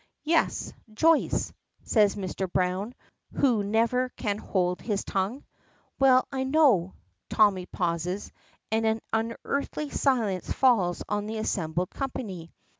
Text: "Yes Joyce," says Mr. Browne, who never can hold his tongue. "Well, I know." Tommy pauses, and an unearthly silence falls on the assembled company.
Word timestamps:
"Yes 0.23 0.73
Joyce," 0.91 1.53
says 1.83 2.15
Mr. 2.15 2.51
Browne, 2.51 2.95
who 3.35 3.63
never 3.63 4.09
can 4.09 4.39
hold 4.39 4.81
his 4.81 5.03
tongue. 5.03 5.43
"Well, 5.99 6.27
I 6.31 6.43
know." 6.43 6.95
Tommy 7.29 7.67
pauses, 7.67 8.31
and 8.71 8.83
an 8.87 9.01
unearthly 9.13 9.91
silence 9.91 10.51
falls 10.51 11.03
on 11.07 11.27
the 11.27 11.37
assembled 11.37 11.91
company. 11.91 12.51